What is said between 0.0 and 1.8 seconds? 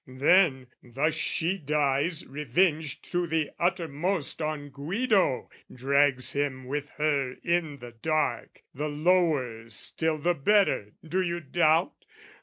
"Then, thus she